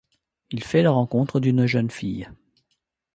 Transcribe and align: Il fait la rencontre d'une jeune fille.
Il 0.49 0.63
fait 0.63 0.81
la 0.81 0.89
rencontre 0.89 1.39
d'une 1.39 1.67
jeune 1.67 1.91
fille. 1.91 2.27